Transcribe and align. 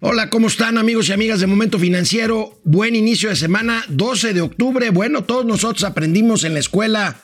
Hola, 0.00 0.30
¿cómo 0.30 0.46
están 0.46 0.78
amigos 0.78 1.08
y 1.08 1.12
amigas 1.12 1.40
de 1.40 1.48
Momento 1.48 1.76
Financiero? 1.76 2.60
Buen 2.62 2.94
inicio 2.94 3.30
de 3.30 3.34
semana, 3.34 3.84
12 3.88 4.32
de 4.32 4.40
octubre. 4.40 4.90
Bueno, 4.90 5.24
todos 5.24 5.44
nosotros 5.44 5.82
aprendimos 5.82 6.44
en 6.44 6.54
la 6.54 6.60
escuela 6.60 7.16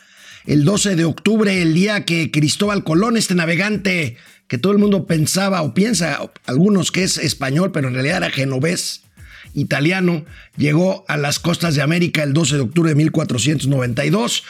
el 0.45 0.65
12 0.65 0.97
de 0.97 1.05
octubre, 1.05 1.63
el 1.63 1.73
día 1.73 2.05
que 2.05 2.33
Cristóbal 2.33 2.83
Colón, 2.83 3.17
este 3.17 3.37
navegante 3.37 4.17
que 4.49 4.59
todo 4.59 4.73
el 4.73 4.79
mundo 4.79 5.07
pensaba 5.07 5.63
o 5.63 5.73
piensa, 5.73 6.19
algunos 6.47 6.91
que 6.91 7.05
es 7.05 7.17
español, 7.17 7.71
pero 7.71 7.87
en 7.87 7.95
realidad 7.95 8.17
era 8.17 8.31
genovés, 8.31 9.05
italiano, 9.55 10.25
llegó 10.57 11.05
a 11.07 11.17
las 11.17 11.39
costas 11.39 11.77
de 11.77 11.83
América 11.83 12.25
el 12.25 12.33
12 12.33 12.57
de 12.57 12.63
octubre 12.63 12.89
de 12.89 12.97
1492. 12.97 14.43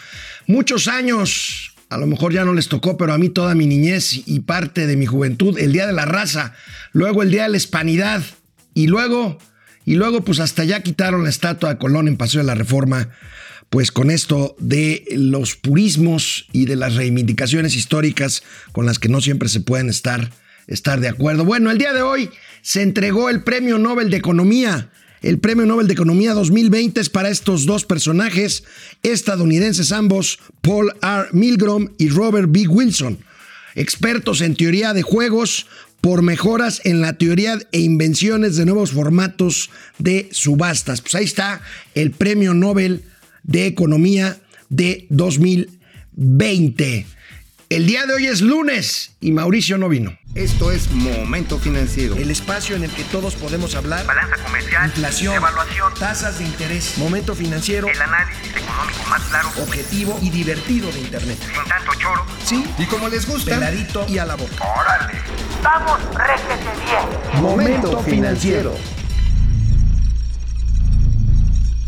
Muchos 0.46 0.88
años 0.88 1.74
a 1.94 1.98
lo 1.98 2.08
mejor 2.08 2.32
ya 2.32 2.44
no 2.44 2.53
les 2.53 2.68
tocó, 2.68 2.96
pero 2.96 3.12
a 3.12 3.18
mí 3.18 3.29
toda 3.29 3.54
mi 3.54 3.66
niñez 3.68 4.26
y 4.26 4.40
parte 4.40 4.89
de 4.89 4.96
mi 4.96 5.07
juventud, 5.07 5.57
el 5.58 5.72
Día 5.72 5.86
de 5.86 5.93
la 5.93 6.04
Raza, 6.04 6.52
luego 6.93 7.22
el 7.22 7.30
Día 7.30 7.44
de 7.44 7.50
la 7.50 7.57
Hispanidad 7.57 8.21
y 8.75 8.89
luego, 8.89 9.39
y 9.85 9.94
luego 9.94 10.25
pues 10.25 10.40
hasta 10.40 10.64
ya 10.64 10.82
quitaron 10.82 11.22
la 11.22 11.30
estatua 11.30 11.71
de 11.71 11.79
Colón 11.79 12.08
en 12.08 12.16
Paseo 12.16 12.40
de 12.40 12.49
la 12.49 12.57
Reforma, 12.57 13.11
pues 13.71 13.93
con 13.93 14.11
esto 14.11 14.57
de 14.58 15.04
los 15.12 15.54
purismos 15.54 16.49
y 16.50 16.64
de 16.64 16.75
las 16.75 16.96
reivindicaciones 16.96 17.76
históricas 17.76 18.43
con 18.72 18.86
las 18.86 18.99
que 18.99 19.08
no 19.08 19.21
siempre 19.21 19.49
se 19.49 19.61
pueden 19.61 19.88
estar, 19.88 20.32
estar 20.66 20.99
de 20.99 21.08
acuerdo. 21.08 21.44
Bueno, 21.44 21.71
el 21.71 21.79
día 21.79 21.93
de 21.93 22.02
hoy 22.02 22.29
se 22.61 22.82
entregó 22.82 23.30
el 23.30 23.44
Premio 23.44 23.79
Nobel 23.79 24.11
de 24.11 24.16
Economía 24.16 24.90
el 25.25 25.39
Premio 25.39 25.64
Nobel 25.64 25.87
de 25.87 25.95
Economía 25.95 26.35
2020 26.35 27.01
es 27.01 27.09
para 27.09 27.31
estos 27.31 27.64
dos 27.64 27.87
personajes 27.87 28.64
estadounidenses 29.03 29.91
ambos, 29.91 30.39
Paul 30.61 30.93
R. 31.00 31.29
Milgrom 31.33 31.89
y 31.97 32.11
Robert 32.11 32.48
B. 32.50 32.69
Wilson, 32.69 33.19
expertos 33.75 34.42
en 34.42 34.55
teoría 34.55 34.92
de 34.92 35.00
juegos 35.00 35.66
por 36.03 36.20
mejoras 36.20 36.83
en 36.84 37.00
la 37.00 37.14
teoría 37.14 37.58
e 37.72 37.81
invenciones 37.81 38.56
de 38.56 38.66
nuevos 38.66 38.91
formatos 38.91 39.70
de 39.97 40.28
subastas. 40.31 41.00
Pues 41.00 41.14
ahí 41.14 41.25
está 41.25 41.62
el 41.94 42.11
Premio 42.11 42.53
Nobel 42.53 43.05
de 43.44 43.64
Economía 43.64 44.38
de 44.69 45.06
2020. 45.09 47.06
El 47.70 47.86
día 47.86 48.05
de 48.05 48.12
hoy 48.12 48.27
es 48.27 48.42
lunes 48.42 49.12
y 49.22 49.33
Mauricio 49.33 49.78
no 49.78 49.88
vino. 49.88 50.19
Esto 50.34 50.72
es 50.72 50.90
Momento 50.90 51.60
Financiero. 51.60 52.16
El 52.16 52.28
espacio 52.28 52.74
en 52.74 52.82
el 52.82 52.90
que 52.90 53.04
todos 53.04 53.36
podemos 53.36 53.77
hablar. 53.77 54.04
Balanza 54.04 54.34
comercial. 54.42 54.86
Inflación. 54.86 55.34
Evaluación. 55.36 55.94
Tasas 55.94 56.41
de 56.41 56.44
interés. 56.44 56.98
Momento 56.98 57.36
Financiero. 57.36 57.86
El 57.86 58.02
análisis 58.02 58.50
económico 58.50 59.04
más 59.08 59.22
claro. 59.22 59.48
Objetivo 59.62 60.18
y 60.20 60.30
divertido 60.30 60.91
de 60.91 60.98
Internet. 61.02 61.38
Sin 61.38 61.68
tanto 61.68 61.92
choro. 62.00 62.26
Sí. 62.44 62.64
Y 62.78 62.84
como 62.86 63.08
les 63.08 63.28
gusta. 63.28 63.52
Peladito 63.52 64.06
y 64.08 64.18
a 64.18 64.26
la 64.26 64.34
boca. 64.34 64.56
Órale. 64.76 65.12
Vamos, 65.62 66.00
réjete 66.16 66.64
bien. 66.84 67.41
Momento 67.41 68.00
Financiero. 68.00 68.74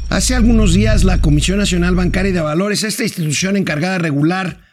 Hace 0.09 0.37
algunos 0.37 0.73
días 0.73 1.03
la 1.03 1.21
Comisión 1.21 1.59
Nacional 1.59 1.97
Bancaria 1.97 2.31
y 2.31 2.33
de 2.33 2.41
Valores, 2.43 2.85
esta 2.85 3.03
institución 3.03 3.57
encargada 3.57 3.95
de 3.95 3.99
regular 3.99 4.66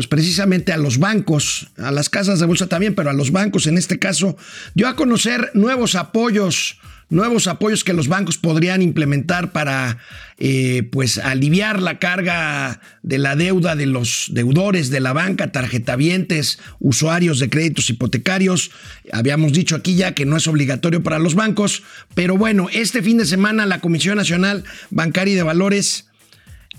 pues 0.00 0.08
precisamente 0.08 0.72
a 0.72 0.78
los 0.78 0.96
bancos, 0.96 1.66
a 1.76 1.90
las 1.90 2.08
casas 2.08 2.40
de 2.40 2.46
bolsa 2.46 2.68
también, 2.68 2.94
pero 2.94 3.10
a 3.10 3.12
los 3.12 3.32
bancos 3.32 3.66
en 3.66 3.76
este 3.76 3.98
caso, 3.98 4.34
dio 4.72 4.88
a 4.88 4.96
conocer 4.96 5.50
nuevos 5.52 5.94
apoyos, 5.94 6.78
nuevos 7.10 7.46
apoyos 7.48 7.84
que 7.84 7.92
los 7.92 8.08
bancos 8.08 8.38
podrían 8.38 8.80
implementar 8.80 9.52
para 9.52 9.98
eh, 10.38 10.88
pues 10.90 11.18
aliviar 11.18 11.82
la 11.82 11.98
carga 11.98 12.80
de 13.02 13.18
la 13.18 13.36
deuda 13.36 13.76
de 13.76 13.84
los 13.84 14.28
deudores 14.30 14.88
de 14.88 15.00
la 15.00 15.12
banca, 15.12 15.52
tarjetavientes, 15.52 16.60
usuarios 16.78 17.38
de 17.38 17.50
créditos 17.50 17.90
hipotecarios. 17.90 18.70
Habíamos 19.12 19.52
dicho 19.52 19.76
aquí 19.76 19.96
ya 19.96 20.14
que 20.14 20.24
no 20.24 20.38
es 20.38 20.46
obligatorio 20.46 21.02
para 21.02 21.18
los 21.18 21.34
bancos, 21.34 21.82
pero 22.14 22.38
bueno, 22.38 22.68
este 22.72 23.02
fin 23.02 23.18
de 23.18 23.26
semana 23.26 23.66
la 23.66 23.80
Comisión 23.82 24.16
Nacional 24.16 24.64
Bancaria 24.88 25.34
y 25.34 25.36
de 25.36 25.42
Valores 25.42 26.06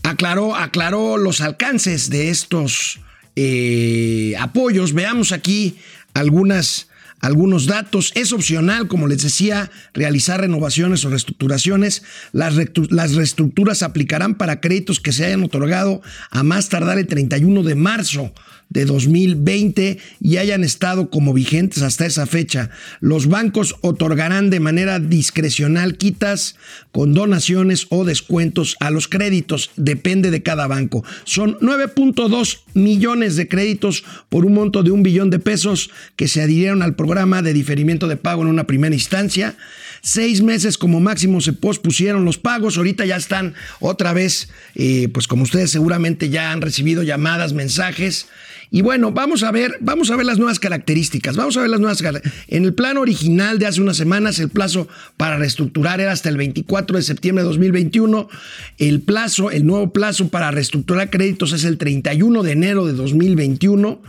aclaró, 0.02 0.56
aclaró 0.56 1.18
los 1.18 1.40
alcances 1.40 2.10
de 2.10 2.32
estos 2.32 3.00
eh, 3.36 4.36
apoyos. 4.40 4.94
Veamos 4.94 5.32
aquí 5.32 5.78
algunas, 6.14 6.88
algunos 7.20 7.66
datos. 7.66 8.12
Es 8.16 8.34
opcional, 8.34 8.88
como 8.88 9.08
les 9.08 9.24
decía, 9.24 9.72
realizar 9.94 10.42
renovaciones 10.42 11.06
o 11.06 11.10
reestructuraciones. 11.10 12.04
Las, 12.32 12.56
las 12.90 13.16
reestructuras 13.16 13.84
aplicarán 13.84 14.36
para 14.36 14.60
créditos 14.60 15.00
que 15.00 15.12
se 15.12 15.26
hayan 15.26 15.44
otorgado 15.44 16.02
a 16.30 16.44
más 16.44 16.70
tardar 16.70 16.98
el 16.98 17.08
31 17.08 17.64
de 17.64 17.76
marzo 17.76 18.34
de 18.72 18.86
2020 18.86 20.00
y 20.22 20.38
hayan 20.38 20.64
estado 20.64 21.10
como 21.10 21.34
vigentes 21.34 21.84
hasta 21.84 22.06
esa 22.06 22.26
fecha. 22.26 22.72
Los 23.02 23.28
bancos 23.28 23.76
otorgarán 23.82 24.50
de 24.50 24.60
manera 24.60 25.00
discrecional 25.00 25.98
quitas 25.98 26.56
con 26.92 27.14
donaciones 27.14 27.86
o 27.90 28.06
descuentos 28.06 28.78
a 28.80 28.90
los 28.90 29.08
créditos. 29.08 29.72
Depende 29.76 30.32
de 30.32 30.42
cada 30.42 30.68
banco. 30.68 31.04
Son 31.26 31.60
9.2 31.60 32.62
millones 32.74 33.36
de 33.36 33.48
créditos 33.48 34.04
por 34.30 34.46
un 34.46 34.54
monto 34.54 34.84
de 34.84 34.92
un 34.92 35.04
billón 35.04 35.30
de 35.30 35.40
pesos 35.40 35.92
que 36.16 36.28
se 36.28 36.42
adhirieron 36.42 36.82
al 36.82 36.96
programa 36.96 37.42
de 37.42 37.54
diferimiento 37.54 38.08
de 38.08 38.18
pago 38.18 38.42
en 38.42 38.48
una 38.48 38.68
primera 38.68 38.96
instancia. 38.96 39.56
Seis 40.02 40.42
meses 40.42 40.80
como 40.80 41.00
máximo 41.00 41.42
se 41.42 41.54
pospusieron 41.54 42.26
los 42.26 42.40
pagos. 42.40 42.78
Ahorita 42.78 43.06
ya 43.06 43.18
están 43.18 43.54
otra 43.80 44.14
vez, 44.14 44.50
eh, 44.74 45.10
pues 45.14 45.28
como 45.28 45.44
ustedes 45.44 45.70
seguramente 45.70 46.30
ya 46.30 46.52
han 46.52 46.62
recibido 46.62 47.04
llamadas, 47.04 47.54
mensajes. 47.54 48.28
Y 48.74 48.82
bueno, 48.82 49.12
vamos 49.12 49.44
a 49.44 49.52
ver, 49.52 49.78
vamos 49.82 50.10
a 50.10 50.16
ver 50.16 50.26
las 50.26 50.40
nuevas 50.40 50.58
características. 50.58 51.36
Vamos 51.36 51.56
a 51.58 51.62
ver 51.62 51.70
las 51.70 51.82
nuevas 51.82 52.02
En 52.48 52.64
el 52.64 52.74
plan 52.74 52.98
original 52.98 53.60
de 53.60 53.68
hace 53.68 53.82
unas 53.82 53.98
semanas, 53.98 54.40
el 54.40 54.50
plazo 54.50 54.88
para 55.18 55.38
reestructurar 55.38 56.00
era 56.00 56.14
hasta 56.14 56.30
el 56.30 56.38
24 56.38 56.98
de 56.98 57.04
septiembre 57.04 57.44
de 57.44 57.50
2021. 57.50 58.28
El 58.80 59.02
plazo, 59.02 59.52
el 59.52 59.68
nuevo 59.68 59.92
plazo 59.92 60.30
para 60.30 60.50
reestructurar 60.50 61.10
créditos 61.10 61.52
es 61.52 61.64
el 61.64 61.78
31 61.78 62.42
de 62.42 62.52
enero 62.54 62.88
de 62.88 62.94
2021. 62.94 64.02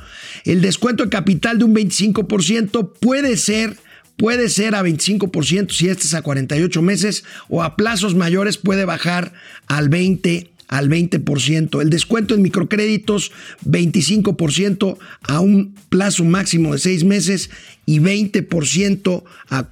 El 0.44 0.62
descuento 0.62 1.02
de 1.04 1.10
capital 1.10 1.58
de 1.58 1.64
un 1.64 1.74
25% 1.74 2.92
puede 2.98 3.36
ser 3.36 3.76
puede 4.22 4.48
ser 4.50 4.76
a 4.76 4.84
25% 4.84 5.72
si 5.72 5.88
este 5.88 6.04
es 6.04 6.14
a 6.14 6.22
48 6.22 6.80
meses 6.80 7.24
o 7.48 7.60
a 7.60 7.74
plazos 7.74 8.14
mayores 8.14 8.56
puede 8.56 8.84
bajar 8.84 9.32
al 9.66 9.88
20 9.88 10.48
al 10.68 10.88
20%. 10.88 11.82
El 11.82 11.90
descuento 11.90 12.36
en 12.36 12.42
microcréditos, 12.42 13.32
25% 13.66 14.96
a 15.22 15.40
un 15.40 15.74
plazo 15.88 16.24
máximo 16.24 16.72
de 16.72 16.78
seis 16.78 17.02
meses 17.02 17.50
y 17.84 17.98
20% 17.98 19.24
a, 19.50 19.66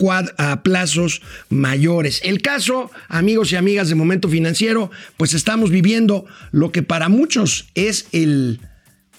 a 0.50 0.62
plazos 0.64 1.22
mayores. 1.48 2.20
El 2.24 2.42
caso, 2.42 2.90
amigos 3.08 3.52
y 3.52 3.56
amigas 3.56 3.88
de 3.88 3.94
Momento 3.94 4.28
Financiero, 4.28 4.90
pues 5.16 5.32
estamos 5.32 5.70
viviendo 5.70 6.26
lo 6.50 6.72
que 6.72 6.82
para 6.82 7.08
muchos 7.08 7.68
es 7.76 8.08
el, 8.10 8.58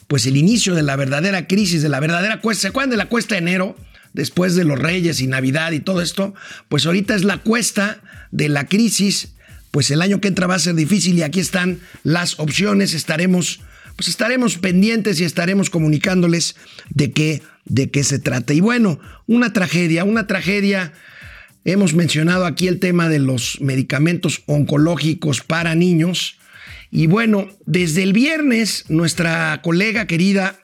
pues 0.08 0.26
el 0.26 0.36
inicio 0.36 0.76
de 0.76 0.84
la 0.84 0.98
verdadera 0.98 1.48
crisis, 1.48 1.82
de 1.82 1.90
la 1.90 2.02
verdadera 2.02 2.42
cuesta. 2.42 2.64
¿Se 2.64 2.68
acuerdan 2.68 2.90
de 2.90 2.98
la 2.98 3.08
cuesta 3.08 3.36
de 3.36 3.40
enero? 3.40 3.78
Después 4.14 4.56
de 4.56 4.66
los 4.66 4.78
Reyes 4.78 5.22
y 5.22 5.28
Navidad 5.28 5.72
y 5.72 5.80
todo 5.80 6.02
esto, 6.02 6.34
pues 6.70 6.86
ahorita 6.86 7.16
es 7.16 7.24
la 7.24 7.38
cuesta 7.38 8.02
de 8.32 8.50
la 8.50 8.68
crisis 8.68 9.34
pues 9.72 9.90
el 9.90 10.02
año 10.02 10.22
que 10.22 10.28
entra 10.28 10.48
va 10.48 10.56
a 10.56 10.60
ser 10.60 10.76
difícil 10.76 11.18
y 11.18 11.24
aquí 11.24 11.40
están 11.40 11.80
las 12.04 12.40
opciones. 12.40 12.94
Estaremos, 12.94 13.62
pues 13.96 14.10
estaremos 14.10 14.58
pendientes 14.58 15.20
y 15.20 15.24
estaremos 15.24 15.70
comunicándoles 15.70 16.58
de 16.90 17.12
qué, 17.12 17.42
de 17.66 17.90
qué 17.90 18.04
se 18.04 18.20
trata. 18.20 18.54
Y 18.54 18.60
bueno, 18.60 19.00
una 19.28 19.54
tragedia, 19.54 20.04
una 20.04 20.28
tragedia. 20.28 20.92
Hemos 21.64 21.94
mencionado 21.94 22.46
aquí 22.46 22.68
el 22.68 22.80
tema 22.80 23.08
de 23.08 23.20
los 23.20 23.62
medicamentos 23.62 24.44
oncológicos 24.46 25.42
para 25.42 25.74
niños. 25.74 26.38
Y 26.90 27.08
bueno, 27.08 27.48
desde 27.66 28.04
el 28.04 28.12
viernes, 28.12 28.86
nuestra 28.90 29.62
colega 29.64 30.06
querida, 30.06 30.60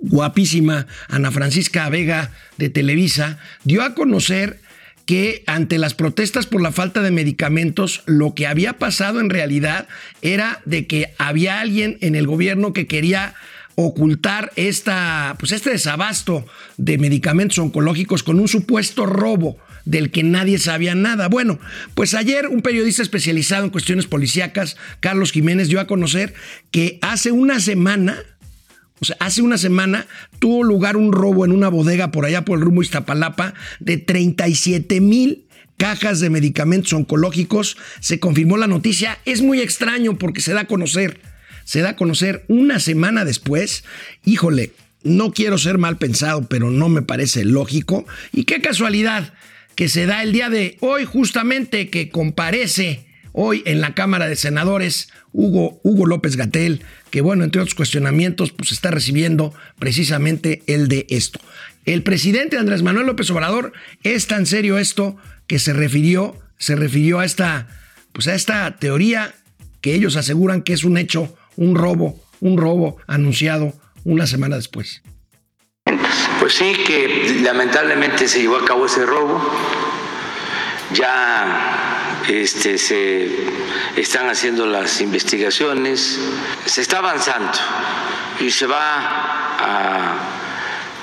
guapísima 0.00 0.86
Ana 1.08 1.30
Francisca 1.30 1.88
Vega 1.88 2.32
de 2.56 2.68
Televisa, 2.68 3.38
dio 3.64 3.82
a 3.82 3.94
conocer 3.94 4.60
que 5.06 5.44
ante 5.46 5.78
las 5.78 5.94
protestas 5.94 6.46
por 6.46 6.60
la 6.60 6.72
falta 6.72 7.00
de 7.00 7.12
medicamentos, 7.12 8.02
lo 8.06 8.34
que 8.34 8.46
había 8.46 8.74
pasado 8.74 9.20
en 9.20 9.30
realidad 9.30 9.86
era 10.20 10.60
de 10.64 10.86
que 10.86 11.14
había 11.18 11.60
alguien 11.60 11.96
en 12.00 12.16
el 12.16 12.26
gobierno 12.26 12.72
que 12.72 12.88
quería 12.88 13.34
ocultar 13.76 14.52
esta, 14.56 15.36
pues 15.38 15.52
este 15.52 15.70
desabasto 15.70 16.44
de 16.76 16.98
medicamentos 16.98 17.58
oncológicos 17.58 18.22
con 18.22 18.40
un 18.40 18.48
supuesto 18.48 19.06
robo 19.06 19.58
del 19.84 20.10
que 20.10 20.24
nadie 20.24 20.58
sabía 20.58 20.94
nada. 20.94 21.28
Bueno, 21.28 21.60
pues 21.94 22.14
ayer 22.14 22.48
un 22.48 22.62
periodista 22.62 23.02
especializado 23.02 23.64
en 23.64 23.70
cuestiones 23.70 24.06
policíacas, 24.06 24.76
Carlos 25.00 25.30
Jiménez, 25.30 25.68
dio 25.68 25.78
a 25.78 25.86
conocer 25.86 26.34
que 26.70 26.98
hace 27.02 27.30
una 27.30 27.60
semana 27.60 28.24
hace 29.18 29.42
una 29.42 29.58
semana 29.58 30.06
tuvo 30.38 30.64
lugar 30.64 30.96
un 30.96 31.12
robo 31.12 31.44
en 31.44 31.52
una 31.52 31.68
bodega 31.68 32.10
por 32.10 32.24
allá 32.24 32.44
por 32.44 32.58
el 32.58 32.64
rumbo 32.64 32.82
Iztapalapa 32.82 33.54
de 33.80 33.98
37 33.98 35.00
mil 35.00 35.46
cajas 35.76 36.20
de 36.20 36.30
medicamentos 36.30 36.92
oncológicos. 36.92 37.76
Se 38.00 38.18
confirmó 38.18 38.56
la 38.56 38.66
noticia. 38.66 39.18
Es 39.24 39.42
muy 39.42 39.60
extraño 39.60 40.18
porque 40.18 40.40
se 40.40 40.52
da 40.52 40.62
a 40.62 40.66
conocer, 40.66 41.20
se 41.64 41.80
da 41.80 41.90
a 41.90 41.96
conocer 41.96 42.44
una 42.48 42.80
semana 42.80 43.24
después. 43.24 43.84
Híjole, 44.24 44.72
no 45.02 45.32
quiero 45.32 45.58
ser 45.58 45.78
mal 45.78 45.98
pensado, 45.98 46.46
pero 46.48 46.70
no 46.70 46.88
me 46.88 47.02
parece 47.02 47.44
lógico. 47.44 48.06
Y 48.32 48.44
qué 48.44 48.60
casualidad 48.60 49.34
que 49.74 49.88
se 49.88 50.06
da 50.06 50.22
el 50.22 50.32
día 50.32 50.48
de 50.48 50.78
hoy, 50.80 51.04
justamente 51.04 51.90
que 51.90 52.08
comparece 52.08 53.05
hoy 53.36 53.62
en 53.66 53.80
la 53.80 53.94
Cámara 53.94 54.26
de 54.26 54.34
Senadores 54.34 55.10
Hugo, 55.32 55.78
Hugo 55.84 56.06
López 56.06 56.36
Gatel, 56.36 56.82
que 57.10 57.20
bueno, 57.20 57.44
entre 57.44 57.60
otros 57.60 57.74
cuestionamientos, 57.74 58.50
pues 58.50 58.72
está 58.72 58.90
recibiendo 58.90 59.54
precisamente 59.78 60.62
el 60.66 60.88
de 60.88 61.06
esto. 61.10 61.38
El 61.84 62.02
presidente 62.02 62.58
Andrés 62.58 62.82
Manuel 62.82 63.06
López 63.06 63.30
Obrador 63.30 63.72
es 64.02 64.26
tan 64.26 64.46
serio 64.46 64.78
esto 64.78 65.16
que 65.46 65.58
se 65.58 65.74
refirió, 65.74 66.36
se 66.58 66.76
refirió 66.76 67.20
a 67.20 67.26
esta, 67.26 67.68
pues 68.12 68.26
a 68.26 68.34
esta 68.34 68.74
teoría 68.78 69.34
que 69.82 69.94
ellos 69.94 70.16
aseguran 70.16 70.62
que 70.62 70.72
es 70.72 70.82
un 70.82 70.96
hecho, 70.96 71.36
un 71.56 71.76
robo, 71.76 72.18
un 72.40 72.56
robo 72.56 72.96
anunciado 73.06 73.74
una 74.04 74.26
semana 74.26 74.56
después. 74.56 75.02
Pues 76.40 76.54
sí, 76.54 76.72
que 76.86 77.40
lamentablemente 77.42 78.28
se 78.28 78.40
llevó 78.40 78.56
a 78.56 78.64
cabo 78.64 78.86
ese 78.86 79.04
robo. 79.04 79.40
Ya 80.94 81.95
este, 82.28 82.78
se 82.78 83.30
están 83.96 84.28
haciendo 84.28 84.66
las 84.66 85.00
investigaciones, 85.00 86.18
se 86.64 86.82
está 86.82 86.98
avanzando 86.98 87.52
y 88.40 88.50
se 88.50 88.66
va 88.66 88.78
a 89.58 90.14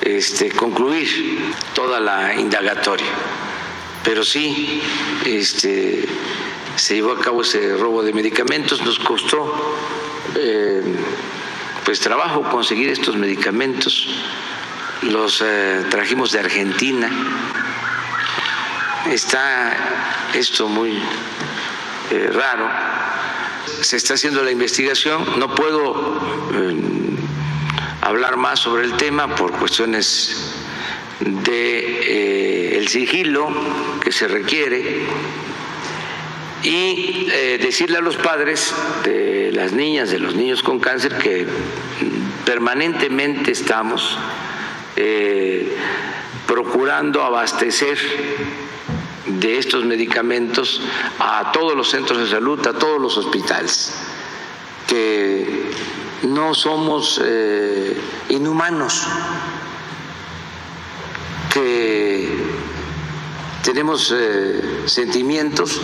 este, 0.01 0.51
concluir 0.51 1.53
toda 1.73 1.99
la 1.99 2.35
indagatoria. 2.35 3.07
Pero 4.03 4.23
sí, 4.23 4.81
este, 5.25 6.05
se 6.75 6.95
llevó 6.95 7.13
a 7.13 7.19
cabo 7.19 7.41
ese 7.41 7.75
robo 7.77 8.03
de 8.03 8.11
medicamentos, 8.13 8.81
nos 8.81 8.99
costó 8.99 9.77
eh, 10.35 10.83
pues 11.85 11.99
trabajo 11.99 12.43
conseguir 12.43 12.89
estos 12.89 13.15
medicamentos, 13.15 14.07
los 15.03 15.41
eh, 15.45 15.85
trajimos 15.89 16.31
de 16.31 16.39
Argentina. 16.39 17.09
Está 19.11 19.75
esto 20.33 20.67
muy 20.67 20.97
eh, 22.11 22.29
raro. 22.31 22.69
Se 23.81 23.97
está 23.97 24.13
haciendo 24.13 24.43
la 24.43 24.51
investigación. 24.51 25.39
No 25.39 25.53
puedo 25.53 26.19
hablar 28.01 28.37
más 28.37 28.59
sobre 28.59 28.85
el 28.85 28.93
tema 28.97 29.35
por 29.35 29.51
cuestiones 29.51 30.53
de 31.19 32.77
el 32.77 32.87
sigilo 32.87 33.49
que 34.01 34.11
se 34.11 34.27
requiere 34.27 35.05
y 36.63 37.27
eh, 37.31 37.59
decirle 37.61 37.97
a 37.97 38.01
los 38.01 38.15
padres 38.15 38.73
de 39.03 39.51
las 39.51 39.73
niñas, 39.73 40.09
de 40.09 40.19
los 40.19 40.35
niños 40.35 40.63
con 40.63 40.79
cáncer, 40.79 41.17
que 41.17 41.45
permanentemente 42.45 43.51
estamos 43.51 44.17
eh, 44.95 45.75
procurando 46.47 47.21
abastecer 47.21 47.97
de 49.25 49.57
estos 49.57 49.85
medicamentos 49.85 50.81
a 51.19 51.51
todos 51.51 51.75
los 51.75 51.89
centros 51.89 52.19
de 52.19 52.27
salud, 52.27 52.65
a 52.67 52.73
todos 52.73 53.01
los 53.01 53.17
hospitales, 53.17 53.93
que 54.87 55.71
no 56.23 56.53
somos 56.53 57.21
eh, 57.23 57.97
inhumanos, 58.29 59.03
que 61.53 62.29
tenemos 63.63 64.13
sentimientos 64.85 65.81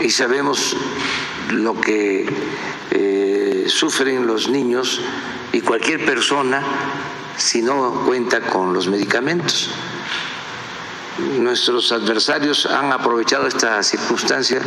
y 0.00 0.10
sabemos 0.10 0.76
lo 1.50 1.80
que 1.80 2.26
eh, 2.90 3.64
sufren 3.68 4.26
los 4.26 4.48
niños 4.48 5.00
y 5.52 5.60
cualquier 5.60 6.04
persona 6.04 6.62
si 7.36 7.62
no 7.62 8.04
cuenta 8.06 8.40
con 8.40 8.72
los 8.72 8.88
medicamentos. 8.88 9.70
Nuestros 11.18 11.92
adversarios 11.92 12.66
han 12.66 12.92
aprovechado 12.92 13.46
esta 13.46 13.80
circunstancia 13.84 14.60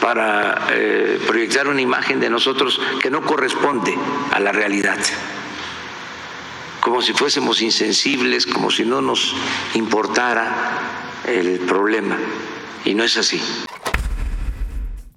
para 0.00 0.66
eh, 0.72 1.20
proyectar 1.24 1.68
una 1.68 1.80
imagen 1.80 2.18
de 2.18 2.28
nosotros 2.28 2.80
que 3.00 3.10
no 3.10 3.22
corresponde 3.22 3.94
a 4.32 4.40
la 4.40 4.50
realidad, 4.50 4.98
como 6.80 7.00
si 7.00 7.12
fuésemos 7.12 7.62
insensibles, 7.62 8.44
como 8.44 8.72
si 8.72 8.84
no 8.84 9.00
nos 9.00 9.36
importara 9.74 11.22
el 11.28 11.60
problema, 11.60 12.18
y 12.84 12.94
no 12.94 13.04
es 13.04 13.16
así. 13.16 13.40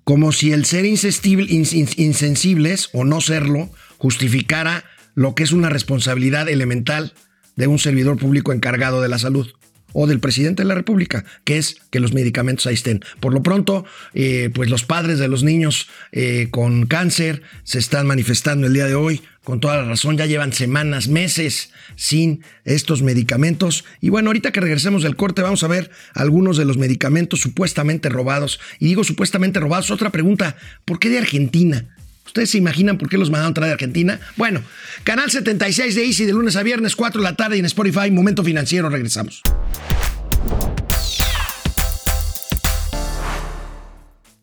Como 0.04 0.32
si 0.32 0.54
el 0.54 0.66
ser 0.66 0.86
insensibles 0.86 2.90
o 2.94 3.04
no 3.04 3.20
serlo 3.20 3.72
justificara 3.98 4.84
lo 5.16 5.34
que 5.34 5.42
es 5.42 5.54
una 5.54 5.70
responsabilidad 5.70 6.48
elemental 6.48 7.16
de 7.56 7.66
un 7.66 7.80
servidor 7.80 8.18
público 8.18 8.54
encargado 8.54 9.02
de 9.02 9.10
la 9.10 9.18
salud 9.18 9.48
o 9.94 10.08
del 10.08 10.20
presidente 10.20 10.64
de 10.64 10.68
la 10.68 10.76
República, 10.76 11.26
que 11.44 11.58
es 11.58 11.78
que 11.90 12.00
los 12.00 12.14
medicamentos 12.14 12.68
ahí 12.68 12.74
estén. 12.74 13.04
Por 13.20 13.34
lo 13.34 13.44
pronto, 13.44 13.86
eh, 14.14 14.50
pues 14.54 14.70
los 14.70 14.84
padres 14.84 15.20
de 15.20 15.28
los 15.28 15.44
niños 15.44 15.88
eh, 16.12 16.50
con 16.52 16.86
cáncer 16.86 17.42
se 17.64 17.80
están 17.80 18.08
manifestando 18.08 18.68
el 18.68 18.74
día 18.74 18.86
de 18.86 18.96
hoy 18.96 19.22
con 19.48 19.62
toda 19.62 19.78
la 19.78 19.86
razón, 19.86 20.18
ya 20.18 20.26
llevan 20.26 20.52
semanas, 20.52 21.08
meses 21.08 21.72
sin 21.96 22.44
estos 22.66 23.02
medicamentos. 23.02 23.86
Y 24.02 24.10
bueno, 24.10 24.28
ahorita 24.28 24.52
que 24.52 24.60
regresemos 24.60 25.04
del 25.04 25.16
corte 25.16 25.42
vamos 25.42 25.64
a 25.64 25.70
ver 25.70 25.90
algunos 26.14 26.58
de 26.58 26.66
los 26.66 26.78
medicamentos 26.78 27.40
supuestamente 27.40 28.10
robados. 28.10 28.60
Y 28.78 28.88
digo 28.88 29.06
supuestamente 29.06 29.62
robados, 29.62 29.90
otra 29.90 30.10
pregunta, 30.10 30.58
¿por 30.84 31.00
qué 31.00 31.08
de 31.08 31.20
Argentina? 31.20 31.86
¿Ustedes 32.28 32.52
se 32.52 32.58
imaginan 32.58 32.98
por 32.98 33.10
qué 33.10 33.18
los 33.18 33.32
mandaron 33.32 33.54
traer 33.54 33.70
de 33.70 33.74
Argentina? 33.74 34.20
Bueno, 34.36 34.62
canal 35.04 35.32
76 35.32 35.96
de 35.96 36.06
Easy 36.06 36.26
de 36.26 36.34
lunes 36.34 36.56
a 36.56 36.64
viernes, 36.64 36.96
4 36.96 37.22
de 37.22 37.24
la 37.24 37.36
tarde 37.36 37.56
y 37.56 37.60
en 37.60 37.66
Spotify, 37.66 38.12
Momento 38.12 38.44
Financiero, 38.44 38.90
regresamos. 38.90 39.42